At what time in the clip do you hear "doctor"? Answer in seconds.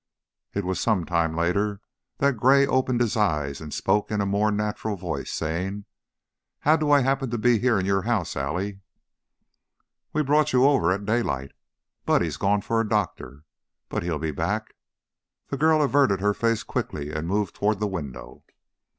12.89-13.43